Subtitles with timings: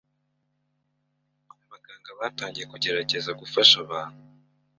[1.65, 4.19] Abaganga batangiye kugeraza gufasha abantu